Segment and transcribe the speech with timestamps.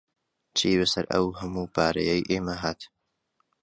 [0.57, 2.81] چی بەسەر ئەو هەموو پارەیەی ئێمە هات؟